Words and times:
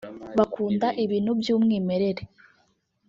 bakunda 0.37 0.87
ibintu 1.03 1.31
by’umwimerere 1.39 2.23